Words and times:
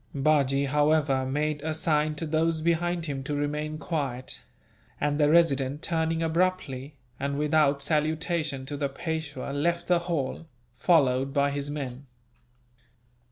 Bajee, 0.15 0.65
however, 0.65 1.27
made 1.27 1.61
a 1.61 1.75
sign 1.75 2.15
to 2.15 2.25
those 2.25 2.61
behind 2.61 3.05
him 3.05 3.21
to 3.21 3.35
remain 3.35 3.77
quiet; 3.77 4.41
and 4.99 5.19
the 5.19 5.29
Resident, 5.29 5.83
turning 5.83 6.23
abruptly, 6.23 6.95
and 7.19 7.37
without 7.37 7.83
salutation 7.83 8.65
to 8.65 8.75
the 8.75 8.89
Peishwa, 8.89 9.51
left 9.53 9.85
the 9.85 9.99
hall, 9.99 10.47
followed 10.75 11.35
by 11.35 11.51
his 11.51 11.69
men. 11.69 12.07